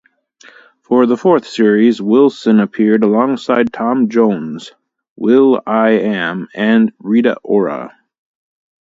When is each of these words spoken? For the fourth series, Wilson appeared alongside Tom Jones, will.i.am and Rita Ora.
For 0.81 1.05
the 1.05 1.15
fourth 1.15 1.45
series, 1.45 2.01
Wilson 2.01 2.59
appeared 2.59 3.03
alongside 3.03 3.71
Tom 3.71 4.09
Jones, 4.09 4.71
will.i.am 5.15 6.47
and 6.55 6.91
Rita 6.97 7.37
Ora. 7.43 7.95